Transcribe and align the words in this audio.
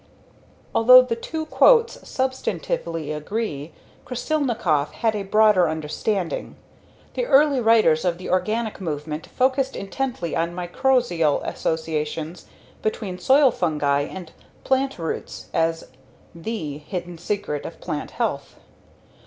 Although 0.73 1.03
the 1.03 1.15
two 1.15 1.45
quotes 1.45 1.97
substantively 1.97 3.15
agree, 3.15 3.71
Krasilnikov 4.03 4.93
had 4.93 5.15
a 5.15 5.21
broader 5.21 5.69
understanding. 5.69 6.55
The 7.13 7.27
early 7.27 7.59
writers 7.61 8.03
of 8.03 8.17
the 8.17 8.27
organic 8.27 8.81
movement 8.81 9.27
focused 9.27 9.75
intently 9.75 10.35
on 10.35 10.55
mycorrhizal 10.55 11.47
associations 11.47 12.47
between 12.81 13.19
soil 13.19 13.51
fungi 13.51 14.01
and 14.01 14.31
plant 14.63 14.97
roots 14.97 15.49
as 15.53 15.87
the 16.33 16.79
hidden 16.79 17.19
secret 17.19 17.63
of 17.63 17.79
plant 17.79 18.09
health. 18.09 18.55